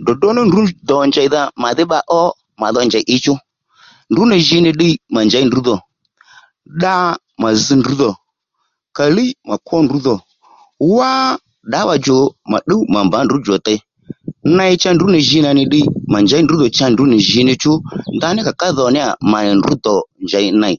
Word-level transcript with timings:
Ddròddró 0.00 0.30
ní 0.36 0.42
ndrǔ 0.46 0.60
dò 0.88 0.96
njèydha 1.08 1.42
màdhí 1.62 1.84
bba 1.86 1.98
ó 2.20 2.20
màdho 2.60 2.80
njèy 2.86 3.04
ǐchú 3.14 3.34
ndrǔ 4.10 4.22
nì 4.30 4.36
jì 4.46 4.58
nì 4.64 4.70
ddiy 4.74 4.94
mà 5.14 5.20
njěy 5.26 5.44
ndrǔ 5.46 5.58
dhò 5.66 5.76
dda 6.76 6.94
mà 7.42 7.48
zzǐ 7.58 7.74
ndrǔ 7.78 7.92
dhò 8.02 8.10
kà 8.96 9.04
líy 9.16 9.30
mà 9.48 9.54
kwó 9.66 9.76
ndrǔ 9.84 9.96
dhò 10.06 10.14
wá 10.96 11.10
ddǎwà 11.66 11.94
djò 11.98 12.16
mà 12.50 12.58
ddúw 12.62 12.82
mà 12.92 13.00
mbǎ 13.06 13.18
ndrǔ 13.24 13.36
djò 13.40 13.56
tè 13.66 13.74
ney 14.56 14.72
cha 14.82 14.90
ndrǔ 14.92 15.06
nì 15.14 15.20
jǐ 15.28 15.38
nà 15.44 15.50
nì 15.58 15.62
ddiy 15.66 15.86
mà 16.12 16.18
njěy 16.24 16.42
ndrǔ 16.42 16.54
dhò 16.60 16.66
cha 16.76 16.86
ndrǔ 16.90 17.02
nì 17.12 17.16
jǐ 17.28 17.40
ní 17.48 17.54
chú 17.62 17.72
ndaní 18.16 18.40
kà 18.46 18.52
ká 18.60 18.68
dhò 18.76 18.86
ní 18.94 18.98
yà 19.04 19.08
mà 19.30 19.38
nì 19.46 19.50
ndrǔ 19.58 19.72
dò 19.84 19.94
njěy 20.26 20.48
ney 20.62 20.76